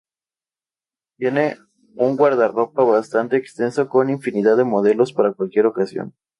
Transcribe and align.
Tiene 1.19 1.59
un 1.93 2.17
guardarropa 2.17 2.83
bastante 2.83 3.37
extenso 3.37 3.87
con 3.87 4.09
infinidad 4.09 4.57
de 4.57 4.63
modelos 4.63 5.13
para 5.13 5.33
cualquier 5.33 5.67
ocasión. 5.67 6.15